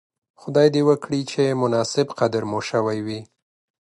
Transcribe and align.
خدای 0.41 0.67
دې 0.75 0.81
وکړي 0.89 1.21
چې 1.31 1.57
مناسب 1.61 2.07
قدر 2.19 2.43
مو 2.51 2.59
شوی 2.69 2.97
وی. 3.05 3.19